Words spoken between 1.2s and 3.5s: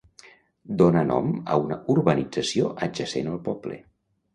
a una urbanització adjacent al